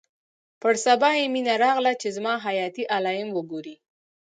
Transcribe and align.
پر 0.61 0.73
سبا 0.85 1.09
يې 1.19 1.25
مينه 1.33 1.53
راغله 1.63 1.93
چې 2.01 2.07
زما 2.17 2.33
حياتي 2.45 2.83
علايم 2.95 3.29
وګوري. 3.33 3.75